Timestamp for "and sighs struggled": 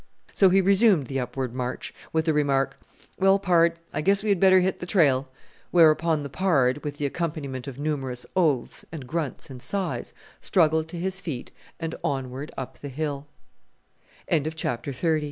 9.51-10.87